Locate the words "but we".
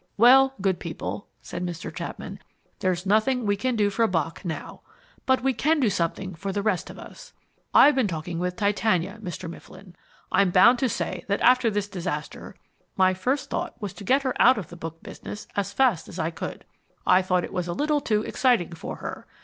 5.27-5.53